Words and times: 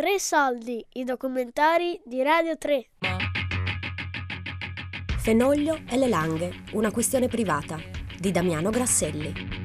Tre 0.00 0.18
soldi, 0.18 0.82
i 0.94 1.04
documentari 1.04 2.00
di 2.06 2.22
Radio 2.22 2.56
3. 2.56 2.86
Fenoglio 5.18 5.80
e 5.86 5.98
le 5.98 6.08
langhe, 6.08 6.62
una 6.72 6.90
questione 6.90 7.28
privata 7.28 7.78
di 8.18 8.30
Damiano 8.30 8.70
Grasselli. 8.70 9.59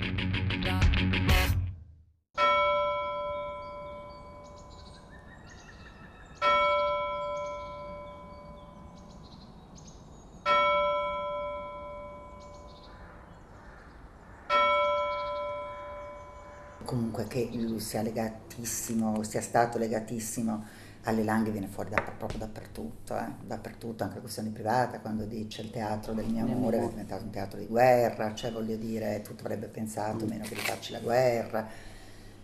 Comunque 16.85 17.25
che 17.25 17.49
lui 17.52 17.80
sia 17.80 18.02
legatissimo, 18.02 19.21
sia 19.23 19.41
stato 19.41 19.77
legatissimo 19.77 20.84
alle 21.05 21.23
langhe 21.23 21.52
viene 21.52 21.67
fuori 21.67 21.89
da, 21.89 22.02
proprio 22.17 22.39
dappertutto, 22.39 23.16
eh? 23.17 23.27
dappertutto, 23.45 24.03
anche 24.03 24.16
la 24.16 24.21
questione 24.21 24.49
privata, 24.49 24.99
quando 24.99 25.26
dice 25.26 25.62
il 25.62 25.70
teatro 25.70 26.13
del 26.13 26.26
mio 26.26 26.43
amore 26.43 26.77
è 26.77 26.88
diventato 26.88 27.23
un 27.23 27.29
teatro 27.29 27.59
di 27.59 27.67
guerra, 27.67 28.34
cioè 28.34 28.52
voglio 28.52 28.76
dire, 28.76 29.21
tutto 29.21 29.43
avrebbe 29.43 29.67
pensato 29.67 30.26
meno 30.26 30.43
che 30.45 30.55
di 30.55 30.62
farci 30.62 30.91
la 30.91 30.99
guerra, 30.99 31.67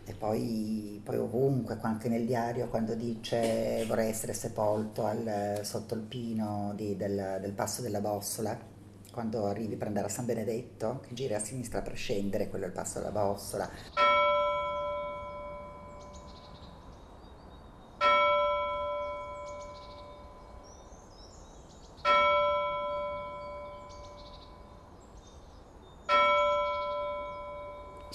e 0.04 0.13
poi, 0.13 1.02
poi 1.04 1.18
ovunque, 1.18 1.77
anche 1.82 2.08
nel 2.08 2.26
diario, 2.26 2.68
quando 2.68 2.94
dice 2.94 3.84
vorrei 3.88 4.10
essere 4.10 4.34
sepolto 4.34 5.05
al, 5.05 5.62
sotto 5.63 5.96
il 5.96 6.02
pino 6.02 6.73
di, 6.76 6.96
del, 6.96 7.40
del 7.41 7.54
passo 7.54 7.82
della 7.82 7.99
Bossola, 7.99 8.70
quando 9.12 9.46
arrivi 9.46 9.76
per 9.76 9.88
andare 9.88 10.05
a 10.05 10.10
San 10.10 10.26
Benedetto, 10.26 11.02
che 11.08 11.13
giri 11.13 11.34
a 11.34 11.40
sinistra 11.40 11.82
per 11.82 11.96
scendere, 11.96 12.48
quello 12.48 12.66
è 12.66 12.68
il 12.68 12.73
passo 12.73 12.99
della 12.99 13.12
Bossola. 13.12 14.21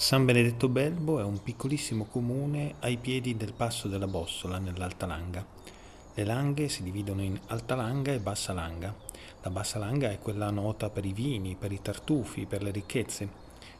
San 0.07 0.23
Benedetto 0.23 0.69
Belbo 0.69 1.19
è 1.19 1.23
un 1.23 1.43
piccolissimo 1.43 2.05
comune 2.05 2.75
ai 2.79 2.95
piedi 2.95 3.35
del 3.35 3.51
passo 3.51 3.89
della 3.89 4.07
Bossola 4.07 4.57
nell'Alta 4.57 5.05
Langa. 5.05 5.45
Le 6.13 6.23
langhe 6.23 6.69
si 6.69 6.81
dividono 6.81 7.21
in 7.21 7.37
Alta 7.47 7.75
Langa 7.75 8.13
e 8.13 8.19
Bassa 8.19 8.53
Langa. 8.53 8.95
La 9.41 9.49
Bassa 9.49 9.79
Langa 9.79 10.09
è 10.09 10.17
quella 10.19 10.49
nota 10.49 10.89
per 10.89 11.03
i 11.03 11.11
vini, 11.11 11.57
per 11.59 11.73
i 11.73 11.81
tartufi, 11.81 12.45
per 12.45 12.63
le 12.63 12.71
ricchezze. 12.71 13.29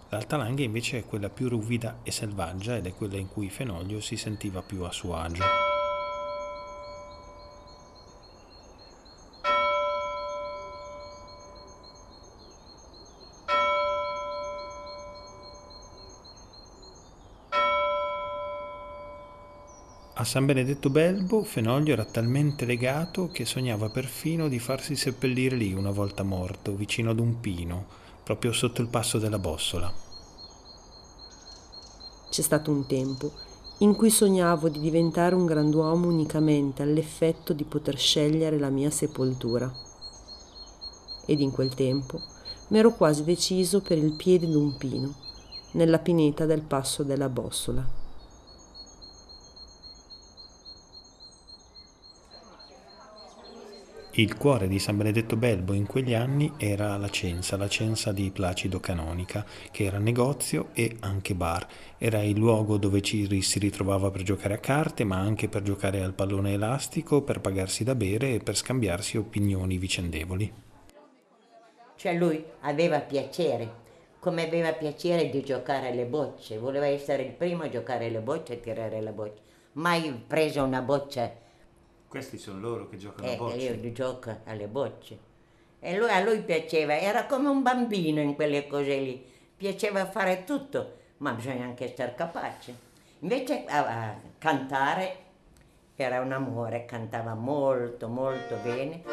L'Alta 0.09 0.35
Langa 0.35 0.63
invece 0.63 0.97
è 0.97 1.05
quella 1.05 1.29
più 1.29 1.47
ruvida 1.47 1.99
e 2.03 2.11
selvaggia 2.11 2.75
ed 2.75 2.87
è 2.87 2.93
quella 2.93 3.15
in 3.15 3.29
cui 3.29 3.49
Fenoglio 3.49 4.01
si 4.01 4.17
sentiva 4.17 4.61
più 4.61 4.83
a 4.83 4.91
suo 4.91 5.15
agio. 5.15 5.66
A 20.19 20.23
San 20.23 20.47
Benedetto 20.47 20.89
Belbo 20.89 21.43
Fenoglio 21.43 21.93
era 21.93 22.03
talmente 22.03 22.65
legato 22.65 23.29
che 23.31 23.45
sognava 23.45 23.89
perfino 23.89 24.47
di 24.47 24.57
farsi 24.57 24.95
seppellire 24.95 25.55
lì 25.55 25.73
una 25.73 25.91
volta 25.91 26.23
morto, 26.23 26.73
vicino 26.73 27.11
ad 27.11 27.19
un 27.19 27.39
pino, 27.39 27.85
proprio 28.23 28.51
sotto 28.51 28.81
il 28.81 28.87
passo 28.87 29.19
della 29.19 29.37
Bossola. 29.37 29.93
C'è 32.31 32.41
stato 32.41 32.71
un 32.71 32.87
tempo 32.87 33.31
in 33.79 33.95
cui 33.95 34.09
sognavo 34.09 34.69
di 34.69 34.79
diventare 34.79 35.35
un 35.35 35.45
grand'uomo 35.45 36.07
unicamente 36.07 36.81
all'effetto 36.81 37.53
di 37.53 37.63
poter 37.63 37.99
scegliere 37.99 38.57
la 38.57 38.71
mia 38.71 38.89
sepoltura. 38.89 39.71
Ed 41.27 41.41
in 41.41 41.51
quel 41.51 41.75
tempo 41.75 42.19
m'ero 42.69 42.91
quasi 42.91 43.23
deciso 43.23 43.81
per 43.81 43.99
il 43.99 44.13
piede 44.13 44.49
d'un 44.49 44.77
pino, 44.77 45.13
nella 45.73 45.99
pineta 45.99 46.47
del 46.47 46.61
passo 46.61 47.03
della 47.03 47.29
Bossola. 47.29 47.96
Il 54.17 54.35
cuore 54.35 54.67
di 54.67 54.79
San 54.79 54.97
Benedetto 54.97 55.35
Belbo 55.35 55.73
in 55.73 55.85
quegli 55.85 56.15
anni 56.15 56.51
era 56.57 56.97
la 56.97 57.07
censa, 57.07 57.55
la 57.55 57.67
censa 57.67 58.11
di 58.11 58.31
Placido 58.31 58.79
Canonica, 58.79 59.45
che 59.69 59.83
era 59.83 59.99
negozio 59.99 60.69
e 60.73 60.95
anche 61.01 61.35
bar. 61.35 61.67
Era 61.99 62.23
il 62.23 62.35
luogo 62.35 62.77
dove 62.77 63.01
ci 63.01 63.43
si 63.43 63.59
ritrovava 63.59 64.09
per 64.09 64.23
giocare 64.23 64.55
a 64.55 64.57
carte, 64.57 65.03
ma 65.03 65.17
anche 65.17 65.49
per 65.49 65.61
giocare 65.61 66.01
al 66.01 66.15
pallone 66.15 66.53
elastico, 66.53 67.21
per 67.21 67.41
pagarsi 67.41 67.83
da 67.83 67.93
bere 67.93 68.33
e 68.33 68.39
per 68.39 68.55
scambiarsi 68.55 69.17
opinioni 69.17 69.77
vicendevoli. 69.77 70.51
Cioè 71.95 72.13
lui 72.15 72.43
aveva 72.61 73.01
piacere, 73.01 73.71
come 74.17 74.47
aveva 74.47 74.73
piacere 74.73 75.29
di 75.29 75.43
giocare 75.43 75.89
alle 75.89 76.05
bocce, 76.05 76.57
voleva 76.57 76.87
essere 76.87 77.21
il 77.21 77.33
primo 77.33 77.65
a 77.65 77.69
giocare 77.69 78.07
alle 78.07 78.21
bocce 78.21 78.53
e 78.53 78.59
tirare 78.61 78.99
la 78.99 79.11
boccia. 79.11 79.41
Mai 79.73 80.11
preso 80.25 80.63
una 80.63 80.81
boccia 80.81 81.45
questi 82.17 82.37
sono 82.37 82.59
loro 82.59 82.89
che 82.89 82.97
giocano 82.97 83.27
eh, 83.27 83.33
a 83.33 83.37
bocce. 83.37 83.57
Io 83.57 83.91
gioco 83.91 84.39
alle 84.45 84.67
bocce. 84.67 85.19
E 85.79 85.97
lui, 85.97 86.09
a 86.09 86.19
lui 86.21 86.41
piaceva, 86.41 86.97
era 86.97 87.25
come 87.25 87.49
un 87.49 87.61
bambino 87.61 88.19
in 88.19 88.33
quelle 88.33 88.67
cose 88.67 88.97
lì. 88.97 89.25
Piaceva 89.55 90.05
fare 90.09 90.43
tutto, 90.43 90.95
ma 91.17 91.31
bisogna 91.33 91.65
anche 91.65 91.91
essere 91.91 92.15
capaci. 92.15 92.75
Invece 93.19 93.65
a, 93.65 94.09
a 94.09 94.19
cantare 94.37 95.25
era 95.95 96.21
un 96.21 96.31
amore, 96.31 96.85
cantava 96.85 97.35
molto, 97.35 98.07
molto 98.07 98.55
bene. 98.63 99.03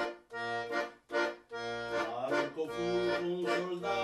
Marco 2.31 2.69
fu 2.69 2.82
un 2.82 3.44
soldato 3.47 4.03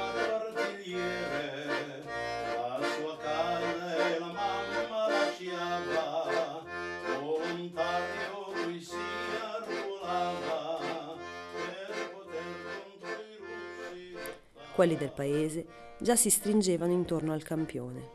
quelli 14.81 14.97
del 14.97 15.13
paese 15.13 15.67
già 15.99 16.17
si 16.17 16.31
stringevano 16.31 16.91
intorno 16.91 17.35
al 17.35 17.43
campione. 17.43 18.09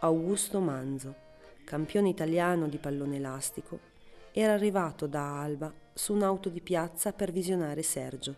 Augusto 0.00 0.58
Manzo, 0.58 1.14
campione 1.62 2.08
italiano 2.08 2.66
di 2.66 2.78
pallone 2.78 3.14
elastico, 3.14 3.78
era 4.32 4.54
arrivato 4.54 5.06
da 5.06 5.40
Alba 5.40 5.72
su 5.94 6.14
un'auto 6.14 6.48
di 6.48 6.60
piazza 6.60 7.12
per 7.12 7.30
visionare 7.30 7.84
Sergio. 7.84 8.34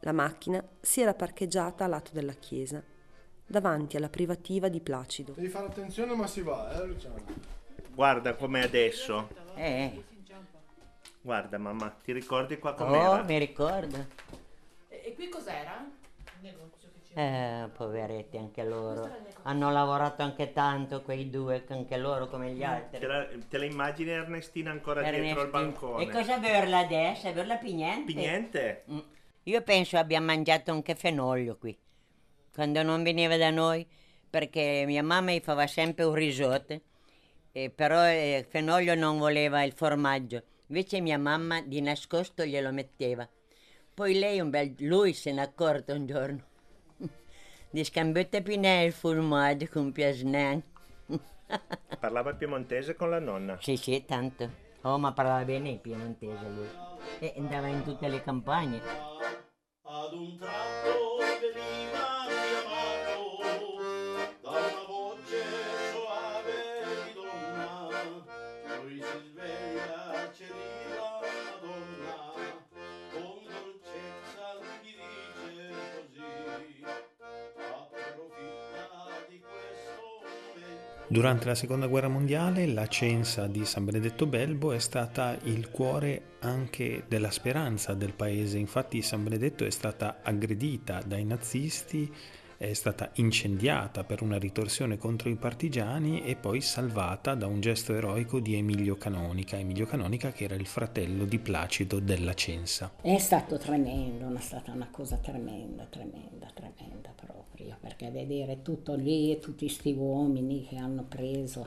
La 0.00 0.12
macchina 0.12 0.66
si 0.80 1.02
era 1.02 1.12
parcheggiata 1.12 1.84
a 1.84 1.88
lato 1.88 2.12
della 2.14 2.32
chiesa, 2.32 2.82
davanti 3.44 3.98
alla 3.98 4.08
privativa 4.08 4.68
di 4.68 4.80
Placido. 4.80 5.32
Devi 5.32 5.48
fare 5.48 5.66
attenzione 5.66 6.14
ma 6.14 6.26
si 6.26 6.40
va, 6.40 6.72
eh 6.72 6.86
Luciano? 6.86 7.22
Guarda 7.94 8.34
com'è 8.34 8.62
adesso. 8.62 9.28
Eh. 9.56 10.02
Guarda 11.20 11.58
mamma, 11.58 11.90
ti 12.02 12.12
ricordi 12.12 12.58
qua 12.58 12.72
com'era? 12.72 13.20
Oh, 13.20 13.24
mi 13.24 13.38
ricordo. 13.38 14.40
E 15.04 15.14
qui 15.14 15.28
cos'era? 15.28 15.84
Eh, 17.14 17.68
poveretti 17.76 18.38
anche 18.38 18.64
loro. 18.64 19.10
Hanno 19.42 19.70
lavorato 19.70 20.22
anche 20.22 20.52
tanto 20.52 21.02
quei 21.02 21.28
due, 21.28 21.64
anche 21.68 21.96
loro 21.96 22.28
come 22.28 22.52
gli 22.52 22.62
altri. 22.62 23.00
Te 23.00 23.06
la, 23.06 23.28
te 23.48 23.58
la 23.58 23.64
immagini 23.64 24.10
Ernestina 24.10 24.70
ancora 24.70 25.00
Ernestina. 25.00 25.24
dietro 25.24 25.42
al 25.42 25.50
bancone? 25.50 26.04
E 26.04 26.08
cosa 26.08 26.36
averla 26.36 26.78
adesso? 26.78 27.28
Averla 27.28 27.56
pignente? 27.56 28.04
Pignente? 28.12 28.84
Mm. 28.90 28.98
Io 29.44 29.62
penso 29.62 29.98
abbia 29.98 30.20
mangiato 30.20 30.70
anche 30.70 30.94
fenoglio 30.94 31.58
qui. 31.58 31.76
Quando 32.52 32.82
non 32.82 33.02
veniva 33.02 33.36
da 33.36 33.50
noi, 33.50 33.86
perché 34.30 34.84
mia 34.86 35.02
mamma 35.02 35.32
gli 35.32 35.40
faceva 35.40 35.66
sempre 35.66 36.04
un 36.04 36.14
risotto, 36.14 36.80
eh, 37.50 37.70
però 37.70 38.04
eh, 38.04 38.46
fenoglio 38.48 38.94
non 38.94 39.18
voleva 39.18 39.62
il 39.64 39.72
formaggio. 39.72 40.42
Invece 40.68 41.00
mia 41.00 41.18
mamma 41.18 41.60
di 41.60 41.80
nascosto 41.82 42.44
glielo 42.44 42.72
metteva. 42.72 43.28
Poi 43.94 44.18
lei, 44.18 44.40
un 44.40 44.48
bel, 44.48 44.74
lui 44.78 45.12
se 45.12 45.32
n'è 45.32 45.42
accorto 45.42 45.92
un 45.92 46.06
giorno. 46.06 46.42
Di 47.70 47.84
scambette 47.84 48.42
pinè 48.42 48.80
il 48.80 48.92
formaggio 48.92 49.66
con 49.70 49.92
piasnen. 49.92 50.62
Parlava 52.00 52.32
piemontese 52.34 52.94
con 52.94 53.10
la 53.10 53.18
nonna? 53.18 53.58
Sì, 53.60 53.76
sì, 53.76 54.02
tanto. 54.06 54.50
Oh, 54.82 54.98
ma 54.98 55.12
parlava 55.12 55.44
bene 55.44 55.70
il 55.70 55.78
piemontese 55.78 56.48
lui. 56.48 56.68
E 57.18 57.34
andava 57.36 57.66
in 57.66 57.82
tutte 57.82 58.08
le 58.08 58.22
campagne. 58.22 58.80
Ad 59.82 60.12
un 60.14 60.38
tratto 60.38 61.11
Durante 81.12 81.44
la 81.44 81.54
seconda 81.54 81.88
guerra 81.88 82.08
mondiale 82.08 82.64
la 82.64 82.86
censa 82.86 83.46
di 83.46 83.66
San 83.66 83.84
Benedetto 83.84 84.24
Belbo 84.24 84.72
è 84.72 84.78
stata 84.78 85.36
il 85.42 85.68
cuore 85.68 86.36
anche 86.38 87.04
della 87.06 87.30
speranza 87.30 87.92
del 87.92 88.14
paese, 88.14 88.56
infatti 88.56 89.02
San 89.02 89.22
Benedetto 89.22 89.66
è 89.66 89.70
stata 89.70 90.20
aggredita 90.22 91.02
dai 91.04 91.26
nazisti 91.26 92.10
è 92.68 92.74
stata 92.74 93.10
incendiata 93.14 94.04
per 94.04 94.22
una 94.22 94.38
ritorsione 94.38 94.96
contro 94.96 95.28
i 95.28 95.34
partigiani 95.34 96.22
e 96.22 96.36
poi 96.36 96.60
salvata 96.60 97.34
da 97.34 97.48
un 97.48 97.60
gesto 97.60 97.92
eroico 97.92 98.38
di 98.38 98.54
Emilio 98.54 98.96
Canonica, 98.96 99.58
Emilio 99.58 99.84
Canonica 99.84 100.30
che 100.30 100.44
era 100.44 100.54
il 100.54 100.66
fratello 100.66 101.24
di 101.24 101.40
Placido 101.40 101.98
della 101.98 102.34
Censa. 102.34 102.92
È 103.00 103.18
stato 103.18 103.58
tremendo, 103.58 104.32
è 104.32 104.40
stata 104.40 104.70
una 104.70 104.86
cosa 104.92 105.16
tremenda, 105.16 105.86
tremenda, 105.90 106.52
tremenda 106.54 107.12
proprio, 107.16 107.76
perché 107.80 108.12
vedere 108.12 108.62
tutto 108.62 108.94
lì 108.94 109.32
e 109.32 109.40
tutti 109.40 109.66
questi 109.66 109.92
uomini 109.92 110.64
che 110.64 110.76
hanno 110.76 111.02
preso. 111.02 111.66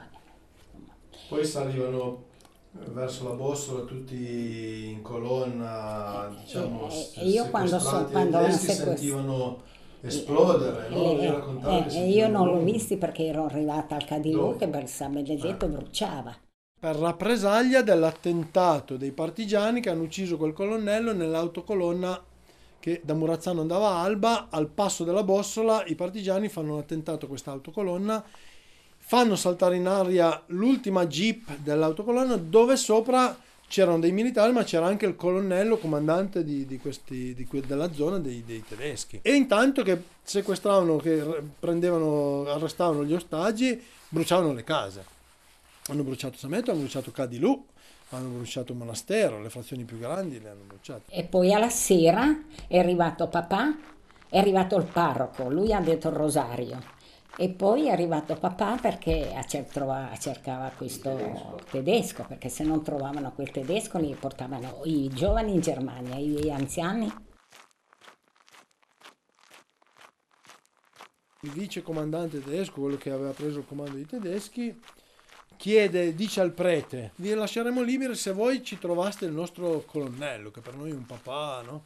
Insomma. 0.56 0.96
Poi 1.28 1.46
salivano 1.46 2.24
verso 2.72 3.28
la 3.28 3.36
Bossola 3.36 3.84
tutti 3.84 4.92
in 4.92 5.02
colonna, 5.02 6.34
diciamo, 6.40 6.90
e, 6.90 7.10
e 7.16 7.28
io 7.28 7.50
quando, 7.50 7.80
so, 7.80 8.06
quando 8.06 8.38
tedeschi 8.38 8.72
sentivano 8.72 9.74
esplodere, 10.06 10.90
no? 10.90 11.20
Eh, 11.20 11.86
eh, 11.90 12.10
io 12.10 12.28
non 12.28 12.48
l'ho 12.48 12.60
visti 12.60 12.98
perché 12.98 13.26
ero 13.26 13.46
arrivata 13.46 13.96
al 13.96 14.06
Cadillo 14.06 14.56
che 14.56 14.68
per 14.68 14.88
San 14.88 15.14
Benedetto 15.14 15.66
eh. 15.66 15.70
bruciava. 15.70 16.36
Per 16.80 16.96
rappresaglia 16.96 17.82
dell'attentato 17.82 18.98
dei 18.98 19.12
partigiani 19.12 19.82
che 19.82 19.90
hanno 19.90 20.04
ucciso 20.04 20.38
quel 20.38 20.54
colonnello 20.54 21.14
nell'autocolonna 21.14 22.22
che 22.80 23.02
da 23.04 23.16
Murazzano 23.16 23.62
andava 23.62 23.88
a 23.88 24.02
Alba, 24.04 24.48
al 24.52 24.68
passo 24.68 25.04
della 25.04 25.24
Bossola 25.24 25.84
i 25.88 25.96
partigiani 25.96 26.50
fanno 26.50 26.74
un 26.74 26.80
attentato 26.80 27.26
a 27.26 27.28
questa 27.28 27.50
autocolonna, 27.50 28.24
fanno 28.98 29.36
saltare 29.36 29.78
in 29.78 29.88
aria 29.88 30.44
l'ultima 30.48 31.08
jeep 31.08 31.58
dell'autocolonna 31.58 32.36
dove 32.36 32.76
sopra 32.76 33.36
c'erano 33.68 34.00
dei 34.00 34.12
militari, 34.12 34.52
ma 34.52 34.64
c'era 34.64 34.86
anche 34.86 35.06
il 35.06 35.16
colonnello 35.16 35.78
comandante 35.78 36.44
di, 36.44 36.66
di 36.66 36.78
questi, 36.78 37.34
di 37.34 37.46
que, 37.46 37.62
della 37.62 37.92
zona 37.92 38.20
dei, 38.20 38.44
dei, 38.46 38.64
tedeschi. 38.68 39.20
E 39.22 39.34
intanto 39.34 39.84
che 39.84 40.02
sequestravano, 40.24 40.98
che 40.98 41.24
prendevano, 41.60 42.46
arrestavano 42.48 43.04
gli 43.04 43.14
ostaggi, 43.14 43.82
bruciavano 44.10 44.54
le 44.54 44.64
case. 44.64 45.06
Hanno 45.88 46.04
bruciato 46.04 46.38
Sametto, 46.38 46.72
hanno 46.72 46.82
bruciato 46.82 47.12
Cadilù, 47.12 47.66
hanno 48.10 48.30
bruciato 48.30 48.72
il 48.72 48.78
monastero, 48.78 49.42
le 49.42 49.50
frazioni 49.50 49.84
più 49.84 50.00
grandi 50.00 50.40
le 50.40 50.50
hanno 50.50 50.64
bruciate. 50.66 51.12
E 51.12 51.24
poi 51.24 51.54
alla 51.54 51.70
sera 51.70 52.44
è 52.68 52.78
arrivato 52.78 53.28
papà, 53.28 53.76
è 54.30 54.38
arrivato 54.38 54.78
il 54.78 54.86
parroco, 54.86 55.50
lui 55.50 55.74
ha 55.74 55.80
detto 55.80 56.08
il 56.10 56.16
rosario 56.16 56.94
e 57.38 57.50
poi 57.50 57.88
è 57.88 57.92
arrivato 57.92 58.36
papà 58.36 58.78
perché 58.78 59.34
cercava 59.48 60.72
questo 60.76 61.60
tedesco, 61.70 62.24
perché 62.28 62.50
se 62.50 62.64
non 62.64 62.82
trovavano 62.84 63.34
quel 63.34 63.52
tedesco 63.52 63.98
li 63.98 64.16
portavano 64.18 64.82
i 64.86 65.10
giovani 65.10 65.54
in 65.54 65.60
Germania, 65.60 66.16
gli 66.16 66.50
anziani. 66.50 67.12
Il 71.42 71.52
vice 71.52 71.84
comandante 71.84 72.42
tedesco, 72.42 72.82
quello 72.82 72.98
che 72.98 73.12
aveva 73.12 73.32
preso 73.32 73.60
il 73.60 73.66
comando 73.68 73.96
dei 73.96 74.06
tedeschi, 74.06 74.80
chiede, 75.58 76.16
dice 76.16 76.42
al 76.42 76.52
prete, 76.52 77.12
vi 77.18 77.34
lasceremo 77.34 77.82
liberi 77.82 78.16
se 78.16 78.32
voi 78.32 78.64
ci 78.64 78.80
trovaste 78.80 79.26
il 79.26 79.32
nostro 79.32 79.84
colonnello, 79.86 80.50
che 80.52 80.62
per 80.62 80.76
noi 80.76 80.92
è 80.92 80.94
un 80.94 81.06
papà, 81.06 81.62
no? 81.64 81.84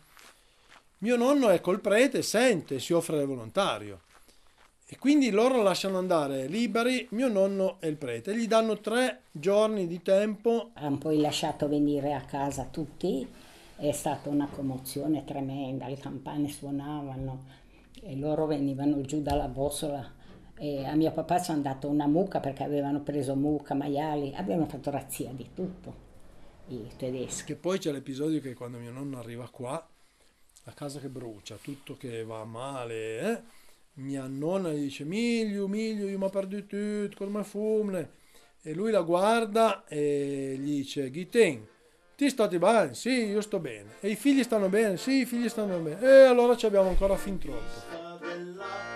Mio 1.00 1.18
nonno 1.18 1.50
è 1.50 1.60
col 1.60 1.82
prete, 1.82 2.22
sente, 2.22 2.80
si 2.80 2.94
offre 2.94 3.26
volontario. 3.26 4.02
E 4.92 4.98
quindi 4.98 5.30
loro 5.30 5.62
lasciano 5.62 6.00
andare 6.00 6.48
liberi 6.48 7.08
mio 7.12 7.28
nonno 7.28 7.80
e 7.80 7.90
il 7.90 7.96
prete. 7.96 8.36
Gli 8.36 8.48
danno 8.48 8.80
tre 8.80 9.22
giorni 9.30 9.86
di 9.86 10.02
tempo. 10.02 10.72
Hanno 10.74 10.98
poi 10.98 11.20
lasciato 11.20 11.68
venire 11.68 12.16
a 12.16 12.22
casa 12.22 12.64
tutti. 12.66 13.28
È 13.76 13.92
stata 13.92 14.30
una 14.30 14.48
commozione 14.48 15.24
tremenda. 15.26 15.88
Le 15.88 15.98
campane 15.98 16.50
suonavano 16.50 17.44
e 18.02 18.16
loro 18.16 18.48
venivano 18.48 19.02
giù 19.02 19.22
dalla 19.22 19.48
bossola. 19.48 20.12
E 20.58 20.84
a 20.84 20.96
mio 20.96 21.12
papà 21.12 21.38
sono 21.38 21.58
andato 21.58 21.88
una 21.88 22.08
mucca 22.08 22.40
perché 22.40 22.64
avevano 22.64 23.02
preso 23.02 23.36
mucca, 23.36 23.76
maiali. 23.76 24.34
Abbiamo 24.34 24.66
fatto 24.66 24.90
razzia 24.90 25.30
di 25.32 25.50
tutto, 25.54 25.94
i 26.70 26.90
tedeschi. 26.98 27.54
Che 27.54 27.56
poi 27.56 27.78
c'è 27.78 27.92
l'episodio 27.92 28.42
che 28.42 28.56
quando 28.56 28.80
mio 28.80 28.92
nonno 28.92 29.20
arriva 29.20 29.48
qua, 29.50 29.88
la 30.64 30.74
casa 30.74 31.00
che 31.00 31.10
brucia, 31.10 31.60
tutto 31.62 31.96
che 31.96 32.24
va 32.24 32.44
male, 32.44 33.20
eh? 33.20 33.59
Mia 34.00 34.26
nonna 34.28 34.72
gli 34.72 34.82
dice 34.82 35.04
Miglio, 35.04 35.68
Miglio, 35.68 36.08
io 36.08 36.18
mi 36.18 36.24
ho 36.26 36.30
perduto 36.30 36.76
tutto, 36.76 37.26
come 37.26 37.44
fumne. 37.44 38.18
E 38.62 38.74
lui 38.74 38.92
la 38.92 39.02
guarda 39.02 39.86
e 39.88 40.56
gli 40.60 40.78
dice 40.78 41.10
Ghiten, 41.10 41.66
ti 42.16 42.30
stai 42.30 42.58
bene? 42.58 42.94
Sì, 42.96 43.28
io 43.28 43.42
sto 43.42 43.60
bene. 43.60 43.96
E 44.02 44.10
i 44.10 44.16
figli 44.16 44.44
stanno 44.44 44.68
bene? 44.68 44.98
Sì, 44.98 45.22
i 45.22 45.26
figli 45.26 45.48
stanno 45.48 45.80
bene. 45.80 46.02
E 46.02 46.24
allora 46.24 46.58
ci 46.58 46.66
abbiamo 46.66 46.90
ancora 46.90 47.16
fin 47.16 47.38
troppo. 47.38 48.89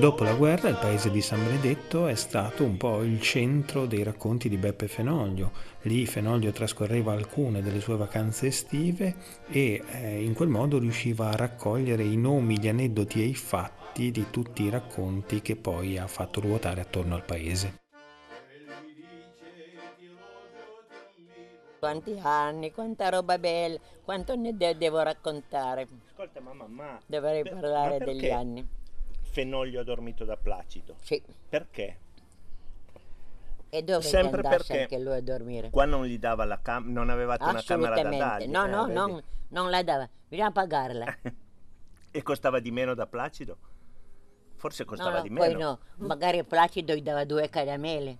Dopo 0.00 0.24
la 0.24 0.32
guerra 0.32 0.70
il 0.70 0.78
paese 0.80 1.10
di 1.10 1.20
San 1.20 1.44
Benedetto 1.44 2.06
è 2.06 2.14
stato 2.14 2.64
un 2.64 2.78
po' 2.78 3.02
il 3.02 3.20
centro 3.20 3.84
dei 3.84 4.02
racconti 4.02 4.48
di 4.48 4.56
Beppe 4.56 4.88
Fenoglio. 4.88 5.52
Lì 5.82 6.06
Fenoglio 6.06 6.52
trascorreva 6.52 7.12
alcune 7.12 7.60
delle 7.60 7.80
sue 7.80 7.98
vacanze 7.98 8.46
estive 8.46 9.14
e 9.50 9.84
eh, 9.92 10.24
in 10.24 10.32
quel 10.32 10.48
modo 10.48 10.78
riusciva 10.78 11.28
a 11.28 11.36
raccogliere 11.36 12.02
i 12.02 12.16
nomi, 12.16 12.58
gli 12.58 12.68
aneddoti 12.68 13.20
e 13.20 13.26
i 13.26 13.34
fatti 13.34 14.10
di 14.10 14.30
tutti 14.30 14.62
i 14.62 14.70
racconti 14.70 15.42
che 15.42 15.56
poi 15.56 15.98
ha 15.98 16.06
fatto 16.06 16.40
ruotare 16.40 16.80
attorno 16.80 17.14
al 17.14 17.24
paese. 17.26 17.80
Quanti 21.78 22.18
anni, 22.22 22.72
quanta 22.72 23.10
roba 23.10 23.38
bella, 23.38 23.78
quanto 24.02 24.34
ne 24.34 24.56
de- 24.56 24.78
devo 24.78 25.02
raccontare. 25.02 25.86
Ascolta 26.08 26.40
mamma, 26.40 26.66
ma... 26.66 26.98
Dovrei 27.04 27.42
parlare 27.42 27.98
degli 27.98 28.30
anni. 28.30 28.78
Fenoglio 29.30 29.80
ha 29.80 29.84
dormito 29.84 30.24
da 30.24 30.36
Placido? 30.36 30.96
Sì. 31.00 31.22
Perché? 31.48 31.98
E 33.68 33.82
dove 33.84 34.02
Sempre 34.02 34.42
perché 34.42 34.82
anche 34.82 34.98
lui 34.98 35.14
a 35.14 35.22
dormire? 35.22 35.70
Qua 35.70 35.84
non 35.84 36.04
gli 36.04 36.18
dava 36.18 36.44
la 36.44 36.60
camera, 36.60 36.92
non 36.92 37.08
avevate 37.08 37.44
una 37.44 37.62
camera 37.62 38.02
da 38.02 38.08
dargli. 38.10 38.48
No, 38.48 38.66
no, 38.66 38.88
eh, 38.88 38.92
non, 38.92 39.22
non, 39.48 39.70
la 39.70 39.84
dava, 39.84 40.08
bisogna 40.28 40.50
pagarla. 40.50 41.06
e 42.10 42.22
costava 42.22 42.58
di 42.58 42.72
meno 42.72 42.94
da 42.94 43.06
Placido? 43.06 43.56
Forse 44.56 44.84
costava 44.84 45.10
no, 45.10 45.16
no, 45.18 45.22
di 45.22 45.30
meno. 45.30 45.46
Poi 45.46 45.54
no, 45.54 45.78
magari 46.08 46.42
Placido 46.42 46.94
gli 46.94 47.02
dava 47.02 47.24
due 47.24 47.48
caramelle. 47.48 48.18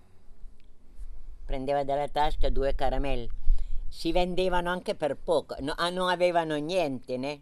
Prendeva 1.45 1.83
dalla 1.83 2.07
tasca 2.07 2.49
due 2.49 2.73
caramelle. 2.73 3.27
Si 3.89 4.13
vendevano 4.13 4.69
anche 4.69 4.95
per 4.95 5.17
poco, 5.17 5.57
no, 5.59 5.73
ah, 5.75 5.89
non 5.89 6.07
avevano 6.07 6.55
niente, 6.55 7.17
né? 7.17 7.41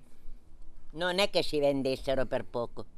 Non 0.94 1.20
è 1.20 1.30
che 1.30 1.44
si 1.44 1.60
vendessero 1.60 2.26
per 2.26 2.44
poco 2.44 2.98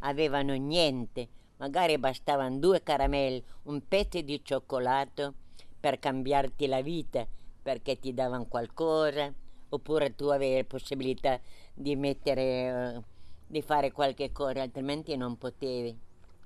avevano 0.00 0.54
niente, 0.54 1.28
magari 1.56 1.98
bastavano 1.98 2.58
due 2.58 2.82
caramelle, 2.82 3.42
un 3.64 3.86
pezzo 3.86 4.20
di 4.20 4.40
cioccolato 4.42 5.34
per 5.78 5.98
cambiarti 5.98 6.66
la 6.66 6.82
vita, 6.82 7.26
perché 7.62 7.98
ti 7.98 8.14
davano 8.14 8.46
qualcosa, 8.46 9.32
oppure 9.68 10.14
tu 10.14 10.26
avevi 10.26 10.56
la 10.56 10.64
possibilità 10.64 11.40
di 11.74 11.96
mettere, 11.96 12.94
uh, 12.96 13.02
di 13.46 13.62
fare 13.62 13.92
qualche 13.92 14.32
cosa, 14.32 14.62
altrimenti 14.62 15.16
non 15.16 15.36
potevi. 15.36 15.98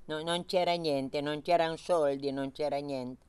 No, 0.06 0.22
non 0.22 0.44
c'era 0.44 0.74
niente, 0.74 1.20
non 1.20 1.40
c'erano 1.40 1.76
soldi, 1.76 2.30
non 2.30 2.52
c'era 2.52 2.78
niente. 2.78 3.24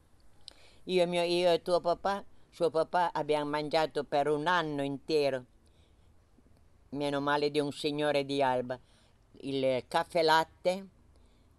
Io, 0.85 1.07
mio, 1.07 1.23
io 1.23 1.51
e 1.51 1.61
tuo 1.61 1.79
papà, 1.79 2.23
suo 2.49 2.69
papà, 2.69 3.13
abbiamo 3.13 3.49
mangiato 3.49 4.03
per 4.03 4.27
un 4.27 4.45
anno 4.47 4.83
intero, 4.83 5.45
meno 6.89 7.21
male 7.21 7.49
di 7.49 7.59
un 7.59 7.71
signore 7.71 8.25
di 8.25 8.41
Alba 8.41 8.79
il 9.41 9.83
caffè 9.87 10.21
latte, 10.21 10.87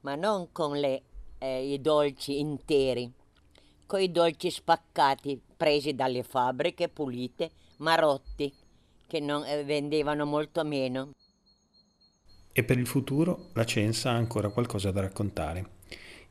ma 0.00 0.14
non 0.14 0.52
con 0.52 0.78
le, 0.78 1.02
eh, 1.38 1.73
i 1.73 1.80
dolci 1.80 2.38
interi, 2.38 3.11
con 3.87 4.00
i 4.00 4.11
dolci 4.11 4.50
spaccati 4.50 5.40
presi 5.56 5.95
dalle 5.95 6.23
fabbriche 6.23 6.88
pulite, 6.88 7.50
ma 7.78 7.95
rotti, 7.95 8.52
che 9.06 9.21
non, 9.21 9.45
eh, 9.45 9.64
vendevano 9.64 10.25
molto 10.25 10.64
meno. 10.64 11.11
E 12.52 12.64
per 12.64 12.78
il 12.78 12.87
futuro 12.87 13.50
la 13.52 13.64
Censa 13.64 14.11
ha 14.11 14.14
ancora 14.14 14.49
qualcosa 14.49 14.90
da 14.90 15.02
raccontare. 15.02 15.75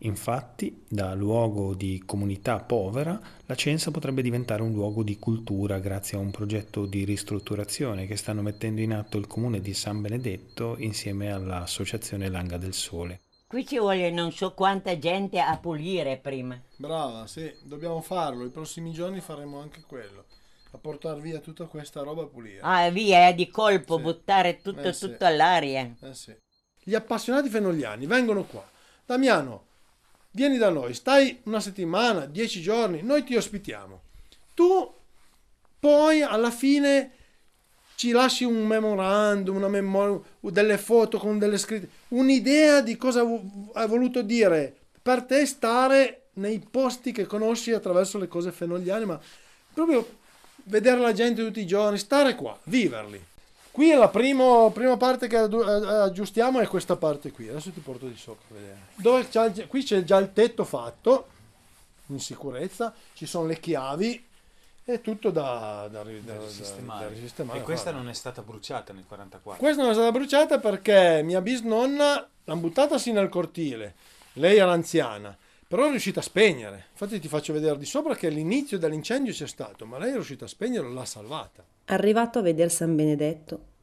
Infatti, 0.05 0.83
da 0.88 1.15
luogo 1.15 1.74
di 1.74 2.03
comunità 2.05 2.59
povera, 2.59 3.19
la 3.47 3.55
Censa 3.55 3.89
potrebbe 3.89 4.21
diventare 4.21 4.62
un 4.62 4.71
luogo 4.71 5.01
di 5.01 5.17
cultura 5.17 5.79
grazie 5.79 6.15
a 6.17 6.21
un 6.21 6.29
progetto 6.29 6.85
di 6.85 7.03
ristrutturazione 7.05 8.05
che 8.05 8.15
stanno 8.15 8.43
mettendo 8.43 8.81
in 8.81 8.93
atto 8.93 9.17
il 9.17 9.25
comune 9.25 9.62
di 9.62 9.74
San 9.74 10.01
Benedetto 10.01 10.75
insieme 10.77 11.31
all'associazione 11.31 12.29
Langa 12.29 12.57
del 12.57 12.74
Sole. 12.74 13.21
Qui 13.47 13.65
ci 13.65 13.79
vuole 13.79 14.12
non 14.12 14.31
so 14.31 14.53
quanta 14.53 14.97
gente 15.00 15.39
a 15.39 15.57
pulire 15.57 16.17
prima. 16.17 16.59
Brava, 16.75 17.25
sì, 17.25 17.51
dobbiamo 17.63 18.00
farlo. 18.01 18.45
I 18.45 18.50
prossimi 18.50 18.91
giorni 18.91 19.21
faremo 19.21 19.59
anche 19.59 19.81
quello. 19.88 20.25
A 20.71 20.77
portare 20.77 21.19
via 21.19 21.39
tutta 21.39 21.65
questa 21.65 22.01
roba 22.03 22.24
a 22.24 22.27
pulire. 22.27 22.59
Ah, 22.62 22.89
via, 22.91 23.27
eh, 23.29 23.33
di 23.33 23.50
colpo, 23.50 23.95
Sì. 23.97 24.03
buttare 24.03 24.62
tutto, 24.62 24.81
Eh, 24.81 24.93
sì. 24.93 25.07
tutto 25.09 25.25
all'aria. 25.25 25.95
Eh 26.00 26.13
sì. 26.13 26.35
Gli 26.83 26.93
appassionati 26.93 27.50
fenogliani 27.50 28.05
vengono 28.05 28.43
qua. 28.43 28.63
Damiano, 29.05 29.64
vieni 30.35 30.57
da 30.57 30.69
noi, 30.69 30.93
stai 30.93 31.39
una 31.43 31.61
settimana, 31.61 32.25
dieci 32.25 32.61
giorni, 32.61 33.01
noi 33.01 33.23
ti 33.23 33.35
ospitiamo. 33.35 34.01
Tu 34.53 34.93
poi 35.79 36.21
alla 36.21 36.51
fine 36.51 37.11
ci 37.95 38.11
lasci 38.11 38.43
un 38.43 38.67
memorandum, 38.67 39.55
una 39.55 39.69
memoria, 39.69 40.19
delle 40.41 40.77
foto 40.77 41.17
con 41.17 41.39
delle 41.39 41.57
scritte, 41.57 41.89
un'idea 42.09 42.81
di 42.81 42.97
cosa 42.97 43.21
hai 43.73 43.87
voluto 43.87 44.21
dire 44.21 44.75
per 45.01 45.23
te 45.23 45.45
stare 45.45 46.27
nei 46.33 46.59
posti 46.59 47.13
che 47.13 47.25
conosci 47.25 47.71
attraverso 47.71 48.17
le 48.17 48.27
cose 48.27 48.51
fenogliane, 48.51 49.05
ma 49.05 49.19
proprio 49.73 50.17
vedere 50.63 50.99
la 50.99 51.13
gente 51.13 51.45
tutti 51.45 51.61
i 51.61 51.67
giorni, 51.67 51.97
stare 51.97 52.35
qua, 52.35 52.57
viverli. 52.63 53.23
Qui 53.75 53.89
è 53.89 53.96
la 53.98 54.08
primo- 54.08 54.72
prima 54.72 54.96
parte 54.96 55.27
che 55.27 55.36
addu- 55.36 55.67
eh, 55.67 55.94
aggiustiamo 56.03 56.62
è 56.62 56.67
questa 56.67 56.96
parte 56.96 57.32
qui. 57.34 57.50
Adesso 57.50 57.72
ti 57.72 57.82
porto 57.82 58.08
di 58.08 58.15
sopra 58.15 58.46
a 58.51 58.53
vedere. 58.58 58.77
Dove 58.96 59.27
c'è 59.27 59.46
il- 59.48 59.67
qui 59.67 59.84
c'è 59.84 60.01
già 60.05 60.15
il 60.17 60.32
tetto 60.32 60.63
fatto, 60.63 61.27
in 62.08 62.22
sicurezza, 62.22 62.94
ci 63.15 63.25
sono 63.25 63.48
le 63.48 63.60
chiavi, 63.60 64.25
è 64.86 65.01
tutto 65.01 65.29
da, 65.29 65.89
da, 65.91 66.03
da- 66.03 66.10
da 66.24 66.38
risistemare. 66.39 67.10
risistemare, 67.10 67.60
E 67.60 67.63
questa 67.63 67.89
guarda. 67.89 68.00
non 68.00 68.10
è 68.10 68.13
stata 68.13 68.41
bruciata 68.41 68.94
nel 68.94 69.03
44. 69.05 69.62
Questa 69.62 69.82
non 69.82 69.91
è 69.91 69.94
stata 69.94 70.12
bruciata 70.13 70.58
perché 70.60 71.22
mia 71.25 71.41
bisnonna 71.41 72.25
l'ha 72.46 72.55
buttata 72.55 72.98
sì 72.98 73.12
nel 73.12 73.27
cortile. 73.27 73.96
Lei 74.38 74.55
era 74.58 74.72
anziana, 74.72 75.36
però 75.67 75.88
è 75.88 75.89
riuscita 75.89 76.19
a 76.19 76.24
spegnere. 76.24 76.86
Infatti 76.91 77.19
ti 77.19 77.27
faccio 77.27 77.53
vedere 77.53 77.77
di 77.77 77.86
sopra 77.86 78.15
che 78.15 78.29
l'inizio 78.29 78.77
dell'incendio 78.77 79.34
c'è 79.34 79.48
stato, 79.48 79.86
ma 79.86 79.98
lei 79.98 80.12
è 80.12 80.13
riuscita 80.13 80.45
a 80.45 80.50
spegnere 80.50 80.88
e 80.88 80.91
l'ha 80.91 81.05
salvata. 81.05 81.65
Arrivato 81.86 82.39
a 82.39 82.41
veder 82.41 82.72
San 82.72 82.95
Benedetto, 82.95 83.74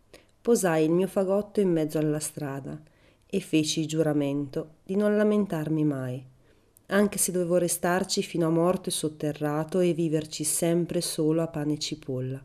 posai 0.41 0.85
il 0.85 0.91
mio 0.91 1.07
fagotto 1.07 1.61
in 1.61 1.71
mezzo 1.71 1.99
alla 1.99 2.21
strada 2.21 2.81
e 3.27 3.41
feci 3.41 3.87
giuramento 3.87 4.75
di 4.85 4.97
non 4.97 5.17
lamentarmi 5.17 5.85
mai, 5.85 6.25
anche 6.87 7.19
se 7.19 7.33
dovevo 7.33 7.57
restarci 7.57 8.23
fino 8.23 8.47
a 8.47 8.51
morte 8.51 8.91
sotterrato 8.91 9.81
e 9.81 9.95
viverci 9.95 10.45
sempre 10.45 11.01
solo 11.01 11.43
a 11.43 11.49
pane 11.49 11.75
e 11.75 11.79
cipolla, 11.79 12.45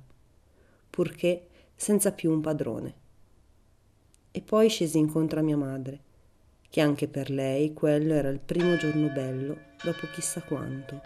purché 0.90 1.48
senza 1.76 2.12
più 2.12 2.32
un 2.32 2.42
padrone. 2.42 2.96
E 4.32 4.42
poi 4.42 4.70
scesi 4.70 4.98
incontro 4.98 5.40
a 5.40 5.44
mia 5.44 5.58
madre, 5.58 6.00
che 6.70 6.82
anche 6.82 7.08
per 7.08 7.30
lei 7.30 7.74
quello 7.74 8.14
era 8.14 8.30
il 8.30 8.40
primo 8.40 8.78
giorno 8.78 9.08
bello 9.10 9.58
dopo 9.84 10.08
chissà 10.14 10.42
quanto. 10.42 11.02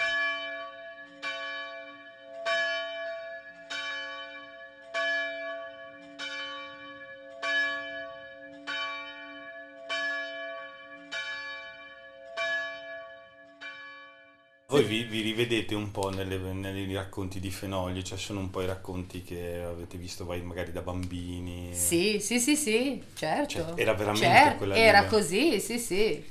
Voi 14.72 14.86
vi, 14.86 15.04
vi 15.04 15.20
rivedete 15.20 15.76
un 15.76 15.92
po' 15.92 16.10
nelle- 16.12 16.38
nei 16.38 16.94
racconti 16.94 17.42
di 17.42 17.52
Fenoglio, 17.52 18.02
cioè 18.04 18.18
sono 18.18 18.40
un 18.40 18.50
po' 18.50 18.62
i 18.62 18.66
racconti 18.66 19.22
che 19.22 19.62
avete 19.62 19.98
visto 19.98 20.24
voi 20.24 20.42
magari 20.44 20.72
da 20.72 20.80
bambini. 20.80 21.74
Sì, 21.74 22.22
sì, 22.22 22.40
sì, 22.40 22.56
sì, 22.56 23.04
certo. 23.14 23.50
Cioè, 23.50 23.74
era 23.76 23.94
veramente 23.94 24.26
Certo, 24.26 24.58
quella 24.60 24.76
Era 24.78 25.00
lì, 25.02 25.06
eh. 25.06 25.10
così, 25.10 25.60
sì, 25.60 25.78
sì. 25.78 26.24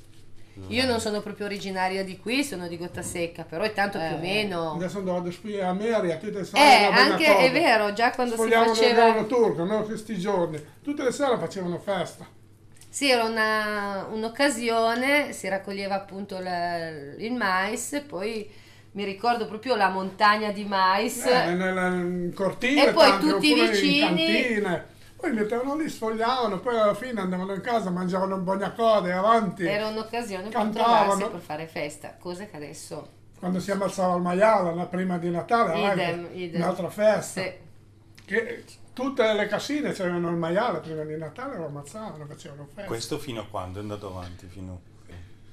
Io 0.69 0.87
non 0.87 1.01
sono 1.01 1.21
proprio 1.21 1.45
originaria 1.45 2.03
di 2.03 2.17
qui, 2.19 2.43
sono 2.43 2.67
di 2.67 2.79
Gottasecca, 2.79 3.45
però 3.45 3.63
è 3.63 3.75
tanto 3.75 3.99
più 3.99 4.17
o 4.17 4.19
meno... 4.19 4.73
Adesso 4.73 4.99
andavo 4.99 5.29
a 5.29 5.31
spiegare 5.33 5.67
a 5.69 5.73
Mary, 5.75 6.11
a 6.11 6.17
tutte 6.17 6.33
le 6.33 6.41
Eh, 6.41 6.45
sere. 6.45 6.89
bella 6.93 7.13
anche 7.13 7.25
cosa. 7.27 7.39
è 7.39 7.53
vero, 7.53 7.93
già 7.93 8.11
quando 8.11 8.33
si 8.35 8.41
Spogliavano 8.41 8.75
faceva... 8.75 9.07
il 9.07 9.13
giorno 9.13 9.27
turco, 9.27 9.65
no? 9.65 9.83
Questi 9.83 10.19
giorni. 10.19 10.63
Tutte 10.83 11.03
le 11.03 11.13
sere 11.13 11.37
facevano 11.39 11.79
festa. 11.79 12.27
Sì, 12.93 13.09
era 13.09 13.23
una- 13.25 14.07
un'occasione, 14.11 15.33
si 15.33 15.49
raccoglieva 15.49 15.95
appunto 15.95 16.39
la- 16.41 16.89
il 16.89 17.33
mais, 17.33 18.03
poi 18.07 18.51
mi 18.93 19.05
ricordo 19.05 19.47
proprio 19.47 19.77
la 19.77 19.89
montagna 19.91 20.51
di 20.51 20.65
mais. 20.65 21.25
Eh, 21.25 21.53
nel, 21.55 22.35
cortile, 22.35 22.89
E 22.89 22.93
poi 22.93 23.09
tanti, 23.11 23.29
tutti 23.29 23.53
i 23.53 23.55
vicini-. 23.69 24.83
Poi 25.17 25.33
mettevano 25.33 25.77
lì, 25.77 25.89
sfogliavano, 25.89 26.59
poi 26.61 26.79
alla 26.79 26.95
fine 26.95 27.21
andavano 27.21 27.53
in 27.55 27.61
casa, 27.61 27.91
mangiavano 27.91 28.37
un 28.37 28.43
bognacode 28.45 29.13
avanti. 29.13 29.65
Era 29.67 29.87
un'occasione 29.89 30.45
per 30.45 30.53
Cantavano. 30.53 30.99
trovarsi 31.13 31.31
per 31.31 31.41
fare 31.41 31.67
festa, 31.67 32.17
cosa 32.19 32.47
che 32.47 32.57
adesso... 32.57 33.09
Quando 33.39 33.61
si 33.61 33.71
ammazzava 33.71 34.17
il 34.17 34.23
maiale, 34.23 34.75
la 34.75 34.87
prima 34.87 35.17
di 35.19 35.31
Natale, 35.31 35.93
Idem, 35.93 36.29
idem. 36.33 36.61
un'altra 36.63 36.89
festa. 36.91 37.41
Sì. 37.43 37.53
Che 38.25 38.65
tutte 39.01 39.33
le 39.33 39.47
casine 39.47 39.93
c'erano 39.93 40.29
il 40.29 40.37
maiale 40.37 40.81
prima 40.81 41.03
di 41.05 41.17
Natale, 41.17 41.57
lo 41.57 41.67
ammazzavano, 41.67 42.27
facevano 42.27 42.67
festa. 42.67 42.85
Questo 42.85 43.19
fino 43.19 43.41
a 43.41 43.47
quando 43.47 43.79
è 43.79 43.83
andato 43.83 44.09
avanti? 44.09 44.47
Fino... 44.47 44.83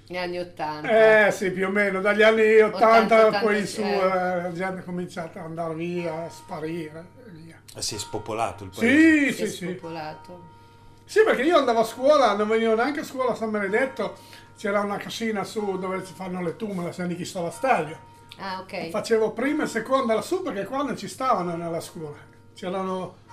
Negli 0.08 0.18
anni 0.18 0.40
80. 0.40 1.26
Eh 1.26 1.32
sì, 1.32 1.52
più 1.52 1.68
o 1.68 1.70
meno, 1.70 2.02
dagli 2.02 2.22
anni 2.22 2.60
80, 2.60 3.28
80, 3.28 3.40
poi 3.40 3.62
80, 3.62 3.66
su 3.66 3.82
eh. 3.82 4.42
la 4.42 4.52
gente 4.54 4.80
ha 4.80 4.84
cominciato 4.84 5.40
ad 5.40 5.46
andare 5.46 5.76
via, 5.76 6.26
a 6.26 6.30
sparire 6.30 7.06
via. 7.32 7.62
Eh, 7.76 7.82
si 7.82 7.96
è 7.96 7.98
spopolato 7.98 8.64
il 8.66 8.70
paese? 8.70 9.28
Sì, 9.28 9.34
si 9.34 9.44
è 9.44 9.48
sì, 9.48 9.56
sì. 9.56 9.68
spopolato. 9.72 10.56
Sì, 11.04 11.24
perché 11.24 11.44
io 11.44 11.58
andavo 11.58 11.80
a 11.80 11.86
scuola, 11.86 12.36
non 12.36 12.48
venivo 12.48 12.76
neanche 12.76 13.02
a 13.02 13.04
scuola 13.04 13.32
a 13.32 13.36
San 13.36 13.52
Benedetto, 13.52 14.18
c'era 14.58 14.82
una 14.82 14.98
casina 14.98 15.44
su 15.44 15.78
dove 15.78 16.06
si 16.06 16.14
fanno 16.14 16.42
le 16.42 16.56
tumule, 16.56 16.88
la 16.88 16.94
San 16.94 17.08
Nichista 17.08 17.40
Vastaglio. 17.40 17.98
Ah, 18.38 18.60
ok. 18.60 18.90
Facevo 18.90 19.32
prima 19.32 19.64
e 19.64 19.68
seconda 19.68 20.14
lassù 20.14 20.42
perché 20.42 20.66
qua 20.66 20.84
non 20.84 20.98
ci 20.98 21.08
stavano 21.08 21.56
nella 21.56 21.82
scuola. 21.82 22.18
C'erano 22.54 23.26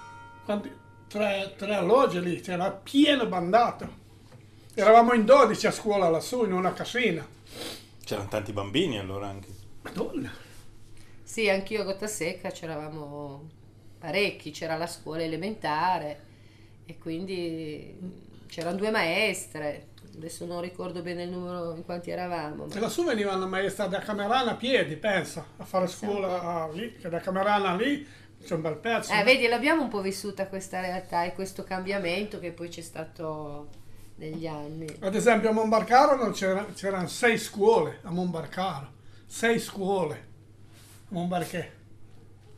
tre, 1.09 1.55
tre 1.57 1.75
alloggi 1.75 2.21
lì, 2.21 2.41
c'era 2.41 2.71
pieno 2.71 3.27
bandato. 3.27 4.03
Eravamo 4.75 5.15
in 5.15 5.25
12 5.25 5.67
a 5.67 5.71
scuola 5.71 6.09
lassù, 6.09 6.45
in 6.45 6.53
una 6.53 6.73
casina. 6.73 7.27
C'erano 8.05 8.29
tanti 8.29 8.53
bambini 8.53 8.99
allora 8.99 9.29
anche. 9.29 9.49
Madonna. 9.83 10.31
Sì, 11.23 11.49
anch'io 11.49 11.83
a 11.83 11.85
Gottasecca 11.85 12.51
c'eravamo 12.51 13.49
parecchi, 13.99 14.51
c'era 14.51 14.77
la 14.77 14.87
scuola 14.87 15.23
elementare 15.23 16.33
e 16.85 16.99
quindi 16.99 17.97
c'erano 18.47 18.77
due 18.77 18.91
maestre, 18.91 19.89
adesso 20.15 20.45
non 20.45 20.61
ricordo 20.61 21.01
bene 21.01 21.23
il 21.23 21.31
numero 21.31 21.75
in 21.75 21.85
quanti 21.85 22.11
eravamo. 22.11 22.67
E 22.67 22.75
Ma... 22.75 22.81
lassù 22.81 23.05
venivano 23.05 23.47
maestra 23.47 23.87
da 23.87 24.01
Camerana 24.01 24.53
a 24.53 24.57
piedi, 24.57 24.97
pensa, 24.97 25.45
a 25.57 25.65
fare 25.65 25.87
scuola 25.87 26.43
ah, 26.43 26.71
lì, 26.71 26.95
che 26.97 27.09
da 27.09 27.21
Camerana 27.21 27.75
lì 27.75 28.07
c'è 28.45 28.55
un 28.55 28.61
bel 28.63 28.77
pezzo. 28.77 29.13
Eh, 29.13 29.23
vedi, 29.25 29.47
l'abbiamo 29.49 29.83
un 29.83 29.89
po' 29.89 30.01
vissuta 30.01 30.47
questa 30.47 30.81
realtà 30.81 31.25
e 31.25 31.33
questo 31.35 31.65
cambiamento 31.65 32.39
che 32.39 32.53
poi 32.53 32.69
c'è 32.69 32.81
stato 32.83 33.69
negli 34.17 34.47
anni. 34.47 34.87
Ad 35.01 35.15
esempio 35.15 35.51
a 35.51 35.53
Monbarcaro 35.53 36.31
c'era- 36.31 36.67
c'erano 36.75 37.09
sei 37.09 37.37
scuole 37.39 37.99
a 38.03 38.11
Monbarcaro, 38.11 38.93
sei 39.27 39.59
scuole 39.59 40.15
a 40.15 41.07
Monbarché, 41.09 41.73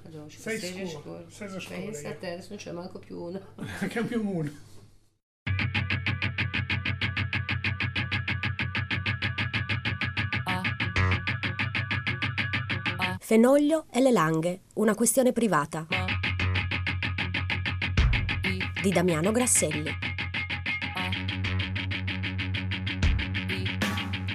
Allora, 0.06 0.26
Sei 0.28 0.58
sei 0.58 0.86
scuole, 0.86 1.24
sei 1.30 1.48
scuole, 1.48 1.80
Pensa 1.82 2.08
a 2.08 2.10
io. 2.12 2.18
te, 2.18 2.26
adesso 2.32 2.46
non 2.50 2.58
c'è 2.58 2.70
manco 2.72 2.98
più 3.00 3.20
una. 3.20 3.40
anche 3.80 4.04
più 4.04 4.24
uno. 4.28 4.50
Fenoglio 13.28 13.86
e 13.90 14.00
le 14.00 14.12
langhe, 14.12 14.60
una 14.74 14.94
questione 14.94 15.32
privata. 15.32 15.84
Di 18.80 18.90
Damiano 18.92 19.32
Grasselli. 19.32 19.90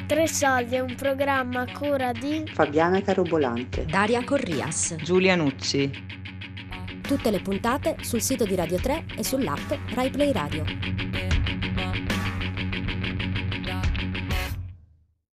Tre 0.05 0.27
soldi 0.27 0.75
è 0.75 0.79
un 0.81 0.93
programma 0.95 1.62
a 1.62 1.71
cura 1.71 2.12
di 2.12 2.43
Fabiana 2.51 3.01
Carobolante. 3.01 3.86
Daria 3.86 4.25
Corrias. 4.25 4.95
Giulia 4.95 5.38
Nucci. 5.38 5.89
Tutte 7.01 7.31
le 7.31 7.39
puntate 7.39 7.95
sul 8.01 8.19
sito 8.19 8.43
di 8.43 8.55
Radio 8.55 8.77
3 8.77 9.05
e 9.15 9.24
sull'app 9.24 9.71
RaiPlay 9.93 10.33
Radio. 10.33 10.65